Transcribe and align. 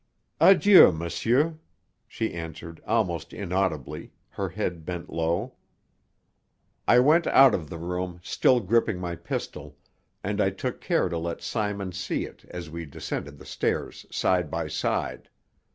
"Adieu, 0.39 0.91
monsieur," 0.91 1.59
she 2.07 2.33
answered 2.33 2.81
almost 2.87 3.33
inaudibly, 3.33 4.11
her 4.29 4.49
head 4.49 4.83
bent 4.83 5.11
low. 5.13 5.53
I 6.87 6.97
went 6.97 7.27
out 7.27 7.53
of 7.53 7.69
the 7.69 7.77
room, 7.77 8.19
still 8.23 8.61
gripping 8.61 8.97
my 8.99 9.15
pistol, 9.15 9.77
and 10.23 10.41
I 10.41 10.49
took 10.49 10.81
care 10.81 11.07
to 11.07 11.19
let 11.19 11.43
Simon 11.43 11.91
see 11.91 12.25
it 12.25 12.43
as 12.49 12.67
we 12.67 12.87
descended 12.87 13.37
the 13.37 13.45
stairs 13.45 14.07
side 14.09 14.49
by 14.49 14.69
side. 14.69 15.29